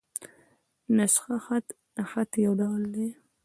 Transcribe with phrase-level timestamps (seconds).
[0.95, 1.65] نسخ خط؛
[1.95, 3.09] د خط یو ډول دﺉ.